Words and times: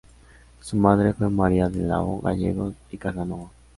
Su 0.61 0.77
madre 0.77 1.13
fue 1.13 1.29
María 1.29 1.69
de 1.69 1.83
la 1.83 2.01
O 2.01 2.19
Gallegos 2.21 2.73
y 2.89 2.97
Casanova. 2.97 3.51